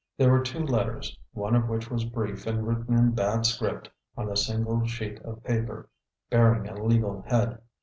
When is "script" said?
3.45-3.87